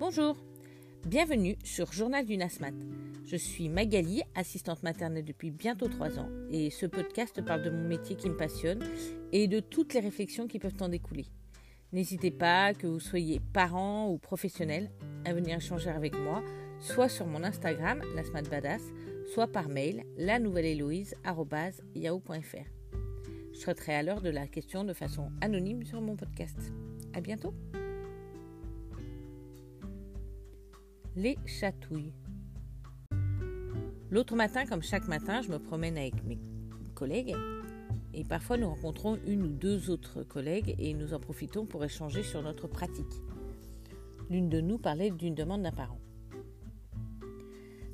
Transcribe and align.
Bonjour, 0.00 0.34
bienvenue 1.06 1.56
sur 1.62 1.92
Journal 1.92 2.24
du 2.24 2.38
NASMAT. 2.38 2.72
Je 3.26 3.36
suis 3.36 3.68
Magali, 3.68 4.22
assistante 4.34 4.82
maternelle 4.82 5.26
depuis 5.26 5.50
bientôt 5.50 5.88
trois 5.88 6.18
ans, 6.18 6.30
et 6.50 6.70
ce 6.70 6.86
podcast 6.86 7.44
parle 7.44 7.60
de 7.60 7.68
mon 7.68 7.86
métier 7.86 8.16
qui 8.16 8.30
me 8.30 8.36
passionne 8.36 8.82
et 9.30 9.46
de 9.46 9.60
toutes 9.60 9.92
les 9.92 10.00
réflexions 10.00 10.48
qui 10.48 10.58
peuvent 10.58 10.80
en 10.80 10.88
découler. 10.88 11.26
N'hésitez 11.92 12.30
pas, 12.30 12.72
que 12.72 12.86
vous 12.86 12.98
soyez 12.98 13.42
parent 13.52 14.08
ou 14.10 14.16
professionnel, 14.16 14.90
à 15.26 15.34
venir 15.34 15.58
échanger 15.58 15.90
avec 15.90 16.18
moi, 16.18 16.42
soit 16.80 17.10
sur 17.10 17.26
mon 17.26 17.44
Instagram, 17.44 18.00
Badass, 18.50 18.82
soit 19.34 19.48
par 19.48 19.68
mail, 19.68 20.04
la 20.16 20.38
nouvelle. 20.38 20.78
Je 23.52 23.60
traiterai 23.60 24.02
l'heure 24.02 24.22
de 24.22 24.30
la 24.30 24.46
question 24.46 24.82
de 24.82 24.94
façon 24.94 25.30
anonyme 25.42 25.84
sur 25.84 26.00
mon 26.00 26.16
podcast. 26.16 26.72
À 27.12 27.20
bientôt! 27.20 27.52
Les 31.16 31.36
chatouilles. 31.44 32.12
L'autre 34.10 34.36
matin, 34.36 34.64
comme 34.64 34.82
chaque 34.82 35.08
matin, 35.08 35.42
je 35.42 35.50
me 35.50 35.58
promène 35.58 35.98
avec 35.98 36.24
mes 36.24 36.38
collègues 36.94 37.34
et 38.14 38.22
parfois 38.22 38.56
nous 38.56 38.68
rencontrons 38.68 39.18
une 39.26 39.42
ou 39.42 39.48
deux 39.48 39.90
autres 39.90 40.22
collègues 40.22 40.76
et 40.78 40.94
nous 40.94 41.12
en 41.12 41.18
profitons 41.18 41.66
pour 41.66 41.84
échanger 41.84 42.22
sur 42.22 42.42
notre 42.42 42.68
pratique. 42.68 43.22
L'une 44.30 44.48
de 44.48 44.60
nous 44.60 44.78
parlait 44.78 45.10
d'une 45.10 45.34
demande 45.34 45.62
d'un 45.62 45.72
parent. 45.72 45.98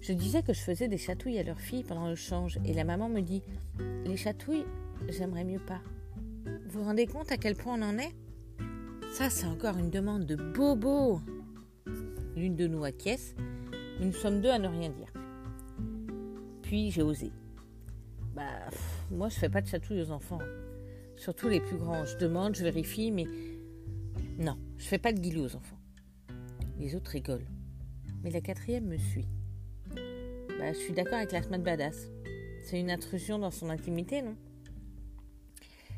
Je 0.02 0.12
disais 0.12 0.43
que 0.43 0.52
je 0.52 0.60
faisais 0.60 0.88
des 0.88 0.98
chatouilles 0.98 1.38
à 1.38 1.43
leur 1.43 1.59
fille 1.59 1.85
pendant 1.85 2.09
le 2.09 2.16
change 2.16 2.59
et 2.66 2.74
la 2.74 2.85
maman 2.85 3.09
me 3.09 3.23
dit 3.23 3.43
Les 4.05 4.16
chatouilles, 4.19 4.66
j'aimerais 5.09 5.45
mieux 5.45 5.59
pas. 5.59 5.80
Vous 6.66 6.80
vous 6.80 6.85
rendez 6.85 7.07
compte 7.07 7.33
à 7.33 7.38
quel 7.38 7.57
point 7.57 7.80
on 7.80 7.83
en 7.83 7.98
est? 7.98 8.15
Ça, 9.10 9.30
c'est 9.30 9.46
encore 9.46 9.79
une 9.79 9.91
demande 9.91 10.27
de 10.27 10.37
bobo. 10.37 11.23
L'une 12.36 12.54
de 12.54 12.66
nous 12.66 12.84
acquiesce, 12.84 13.34
mais 13.98 14.06
nous 14.06 14.12
sommes 14.12 14.42
deux 14.42 14.50
à 14.50 14.58
ne 14.58 14.68
rien 14.68 14.90
dire. 14.90 15.12
Puis 16.62 16.90
j'ai 16.90 17.02
osé. 17.02 17.32
Bah, 18.34 18.68
moi, 19.10 19.30
je 19.30 19.38
fais 19.38 19.48
pas 19.48 19.62
de 19.62 19.66
chatouilles 19.66 20.02
aux 20.02 20.10
enfants. 20.10 20.40
Surtout 21.16 21.48
les 21.48 21.60
plus 21.60 21.78
grands. 21.78 22.04
Je 22.04 22.18
demande, 22.18 22.54
je 22.54 22.62
vérifie, 22.62 23.10
mais 23.10 23.24
non, 24.38 24.59
je 24.76 24.84
fais 24.84 24.98
pas 24.98 25.12
de 25.12 25.18
guilou 25.18 25.45
aux 25.45 25.56
enfants. 25.56 25.78
Les 26.78 26.95
autres 26.95 27.12
rigolent. 27.12 27.48
Mais 28.23 28.30
la 28.30 28.43
quatrième 28.43 28.84
me 28.84 28.98
suit. 28.98 29.28
Bah, 30.59 30.73
je 30.73 30.78
suis 30.78 30.93
d'accord 30.93 31.15
avec 31.15 31.32
la 31.32 31.43
semaine 31.43 31.62
badass. 31.62 32.10
C'est 32.65 32.78
une 32.78 32.90
intrusion 32.90 33.38
dans 33.38 33.50
son 33.50 33.71
intimité, 33.71 34.21
non? 34.21 34.37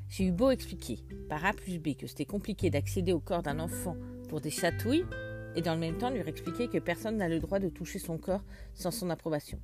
J'ai 0.08 0.24
eu 0.24 0.32
beau 0.32 0.50
expliquer, 0.50 1.00
par 1.28 1.44
A 1.44 1.52
plus 1.52 1.78
B, 1.78 1.96
que 1.96 2.06
c'était 2.06 2.24
compliqué 2.24 2.70
d'accéder 2.70 3.12
au 3.12 3.20
corps 3.20 3.42
d'un 3.42 3.58
enfant 3.58 3.96
pour 4.28 4.40
des 4.40 4.50
chatouilles, 4.50 5.04
et 5.58 5.60
dans 5.60 5.74
le 5.74 5.80
même 5.80 5.98
temps 5.98 6.10
lui 6.10 6.20
expliquer 6.20 6.68
que 6.68 6.78
personne 6.78 7.16
n'a 7.16 7.28
le 7.28 7.40
droit 7.40 7.58
de 7.58 7.68
toucher 7.68 7.98
son 7.98 8.16
corps 8.16 8.44
sans 8.74 8.92
son 8.92 9.10
approbation, 9.10 9.58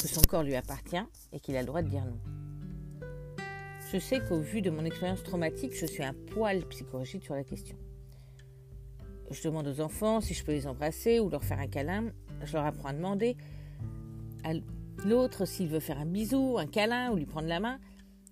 que 0.00 0.06
son 0.06 0.20
corps 0.20 0.44
lui 0.44 0.54
appartient 0.54 1.02
et 1.32 1.40
qu'il 1.40 1.56
a 1.56 1.60
le 1.60 1.66
droit 1.66 1.82
de 1.82 1.88
dire 1.88 2.04
non. 2.04 2.20
Je 3.92 3.98
sais 3.98 4.20
qu'au 4.20 4.38
vu 4.38 4.62
de 4.62 4.70
mon 4.70 4.84
expérience 4.84 5.24
traumatique, 5.24 5.74
je 5.74 5.86
suis 5.86 6.04
un 6.04 6.14
poil 6.14 6.64
psychologique 6.66 7.24
sur 7.24 7.34
la 7.34 7.42
question. 7.42 7.76
Je 9.32 9.42
demande 9.42 9.66
aux 9.66 9.80
enfants 9.80 10.20
si 10.20 10.34
je 10.34 10.44
peux 10.44 10.52
les 10.52 10.68
embrasser 10.68 11.18
ou 11.18 11.28
leur 11.28 11.42
faire 11.42 11.58
un 11.58 11.66
câlin. 11.66 12.12
Je 12.44 12.52
leur 12.52 12.64
apprends 12.64 12.90
à 12.90 12.92
demander 12.92 13.36
à 14.44 14.52
l'autre 15.04 15.46
s'il 15.46 15.66
veut 15.66 15.80
faire 15.80 15.98
un 15.98 16.06
bisou, 16.06 16.58
un 16.58 16.68
câlin 16.68 17.10
ou 17.10 17.16
lui 17.16 17.26
prendre 17.26 17.48
la 17.48 17.58
main. 17.58 17.80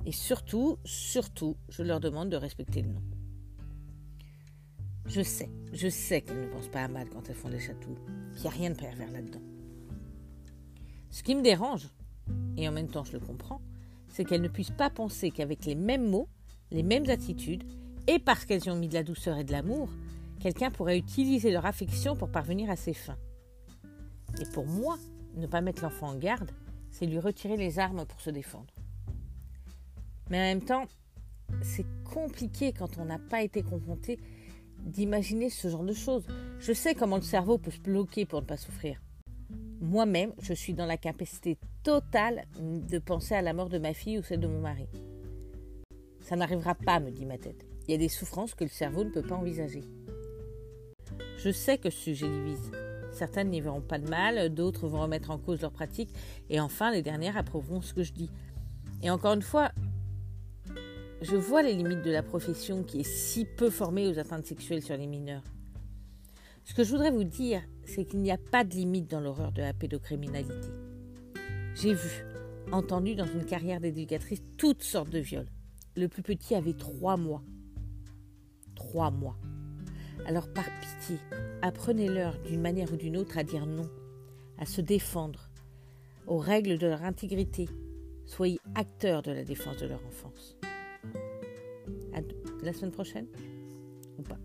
Et 0.05 0.13
surtout, 0.13 0.79
surtout, 0.85 1.57
je 1.69 1.83
leur 1.83 1.99
demande 1.99 2.31
de 2.31 2.37
respecter 2.37 2.83
le 2.83 2.91
nom. 2.91 3.03
Je 5.09 5.23
sais, 5.23 5.49
je 5.73 5.89
sais 5.89 6.21
qu'elles 6.21 6.41
ne 6.41 6.47
pensent 6.49 6.69
pas 6.69 6.83
à 6.83 6.89
mal 6.89 7.09
quand 7.09 7.29
elles 7.29 7.37
font 7.37 7.49
des 7.49 7.61
chatouilles. 7.61 7.99
Il 8.35 8.41
n'y 8.41 8.47
a 8.49 8.51
rien 8.51 8.71
de 8.71 8.77
pervers 8.77 9.11
là-dedans. 9.13 9.43
Ce 11.11 11.23
qui 11.23 11.35
me 11.35 11.43
dérange, 11.43 11.89
et 12.57 12.69
en 12.69 12.73
même 12.73 12.89
temps 12.89 13.05
je 13.05 13.13
le 13.13 13.21
comprends, 13.21 13.61
c'est 14.09 14.25
qu'elles 14.25 14.43
ne 14.43 14.49
puissent 14.49 14.71
pas 14.71 14.91
penser 14.91 15.31
qu'avec 15.31 15.65
les 15.65 15.77
mêmes 15.77 16.09
mots, 16.09 16.29
les 16.71 16.83
mêmes 16.83 17.09
attitudes, 17.09 17.65
et 18.09 18.19
parce 18.19 18.45
qu'elles 18.45 18.69
ont 18.69 18.77
mis 18.77 18.89
de 18.89 18.95
la 18.95 19.05
douceur 19.05 19.39
et 19.39 19.45
de 19.45 19.53
l'amour, 19.53 19.89
quelqu'un 20.41 20.71
pourrait 20.71 20.99
utiliser 20.99 21.53
leur 21.53 21.67
affection 21.67 22.17
pour 22.17 22.31
parvenir 22.31 22.69
à 22.69 22.77
ses 22.77 22.95
fins. 22.95 23.19
Et 24.41 24.45
pour 24.53 24.67
moi, 24.67 24.99
ne 25.37 25.47
pas 25.47 25.61
mettre 25.61 25.83
l'enfant 25.83 26.09
en 26.09 26.17
garde, 26.17 26.51
c'est 26.91 27.07
lui 27.07 27.19
retirer 27.19 27.57
les 27.57 27.79
armes 27.79 28.05
pour 28.07 28.21
se 28.21 28.31
défendre. 28.31 28.75
Mais 30.31 30.39
en 30.39 30.55
même 30.55 30.65
temps, 30.65 30.87
c'est 31.63 31.87
compliqué 32.05 32.73
quand 32.73 32.99
on 32.99 33.05
n'a 33.05 33.19
pas 33.19 33.43
été 33.43 33.63
confronté 33.63 34.19
d'imaginer 34.87 35.51
ce 35.51 35.69
genre 35.69 35.85
de 35.85 35.93
choses. 35.93 36.27
Je 36.59 36.73
sais 36.73 36.95
comment 36.95 37.17
le 37.17 37.23
cerveau 37.23 37.59
peut 37.59 37.71
se 37.71 37.81
bloquer 37.81 38.25
pour 38.25 38.41
ne 38.41 38.47
pas 38.47 38.57
souffrir. 38.57 39.03
Moi-même, 39.81 40.33
je 40.41 40.55
suis 40.55 40.73
dans 40.73 40.87
la 40.87 40.97
capacité 40.97 41.59
totale 41.83 42.45
de 42.59 42.99
penser 42.99 43.35
à 43.35 43.43
la 43.43 43.53
mort 43.53 43.69
de 43.69 43.79
ma 43.79 43.93
fille 43.93 44.19
ou 44.19 44.23
celle 44.23 44.41
de 44.41 44.47
mon 44.47 44.61
mari. 44.61 44.89
Ça 46.21 46.37
n'arrivera 46.37 46.75
pas, 46.75 46.99
me 46.99 47.11
dit 47.11 47.27
ma 47.27 47.37
tête. 47.37 47.67
Il 47.87 47.93
y 47.93 47.95
a 47.95 47.99
des 47.99 48.09
souffrances 48.09 48.55
que 48.55 48.65
le 48.65 48.71
cerveau 48.71 49.05
ne 49.05 49.11
peut 49.11 49.23
pas 49.23 49.37
envisager. 49.37 49.83
Je 51.37 51.51
sais 51.51 51.79
que 51.79 51.91
ce 51.91 51.99
sujet 51.99 52.29
divise. 52.29 52.73
Certaines 53.13 53.51
n'y 53.51 53.61
verront 53.61 53.81
pas 53.81 53.99
de 53.99 54.09
mal, 54.09 54.53
d'autres 54.53 54.89
vont 54.89 55.01
remettre 55.01 55.31
en 55.31 55.39
cause 55.39 55.61
leur 55.61 55.71
pratique, 55.71 56.11
et 56.51 56.61
enfin 56.61 56.91
les 56.91 57.03
dernières 57.03 57.37
approuveront 57.37 57.81
ce 57.81 57.95
que 57.95 58.03
je 58.03 58.13
dis. 58.13 58.31
Et 59.03 59.11
encore 59.11 59.35
une 59.35 59.43
fois, 59.43 59.71
je 61.23 61.37
vois 61.37 61.63
les 61.63 61.73
limites 61.73 62.03
de 62.03 62.11
la 62.11 62.23
profession 62.23 62.83
qui 62.83 63.01
est 63.01 63.09
si 63.09 63.45
peu 63.45 63.71
formée 63.71 64.07
aux 64.07 64.19
atteintes 64.19 64.47
sexuelles 64.47 64.83
sur 64.83 64.97
les 64.97 65.07
mineurs. 65.07 65.43
Ce 66.65 66.75
que 66.75 66.85
je 66.85 66.91
voudrais 66.91 67.11
vous 67.11 67.25
dire, 67.25 67.63
c'est 67.85 68.05
qu'il 68.05 68.21
n'y 68.21 68.31
a 68.31 68.39
pas 68.39 68.65
de 68.65 68.75
limite 68.75 69.11
dans 69.11 69.21
l'horreur 69.21 69.53
de 69.53 69.63
la 69.63 69.73
pédocriminalité. 69.73 70.69
J'ai 71.75 71.95
vu, 71.95 72.25
entendu 72.71 73.15
dans 73.15 73.27
une 73.27 73.45
carrière 73.45 73.81
d'éducatrice 73.81 74.43
toutes 74.59 74.83
sortes 74.83 75.11
de 75.11 75.19
viols. 75.19 75.49
Le 75.97 76.09
plus 76.09 76.23
petit 76.23 76.55
avait 76.55 76.75
trois 76.75 77.17
mois. 77.17 77.43
Trois 78.75 79.11
mois. 79.11 79.37
Alors 80.27 80.53
par 80.53 80.65
pitié, 80.81 81.19
apprenez-leur 81.63 82.39
d'une 82.43 82.61
manière 82.61 82.93
ou 82.93 82.97
d'une 82.97 83.17
autre 83.17 83.39
à 83.39 83.45
dire 83.45 83.65
non, 83.65 83.89
à 84.59 84.67
se 84.67 84.81
défendre, 84.81 85.49
aux 86.27 86.39
règles 86.39 86.79
de 86.79 86.87
leur 86.89 87.05
intégrité. 87.05 87.69
Soyez 88.27 88.59
acteurs 88.75 89.23
de 89.23 89.31
la 89.31 89.45
défense 89.45 89.77
de 89.77 89.87
leur 89.87 90.05
enfance 90.05 90.57
la 92.67 92.73
semaine 92.73 92.93
prochaine 92.93 93.27
ou 94.19 94.23
pas 94.23 94.39